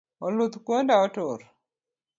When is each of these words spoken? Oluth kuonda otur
Oluth 0.27 0.57
kuonda 0.65 0.95
otur 1.05 1.39